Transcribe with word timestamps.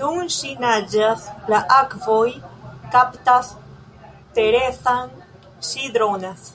Dum 0.00 0.18
ŝi 0.34 0.50
naĝas, 0.64 1.24
la 1.54 1.58
akvoj 1.78 2.20
kaptas 2.94 3.50
Terezan, 4.40 5.14
ŝi 5.72 5.94
dronas. 5.98 6.50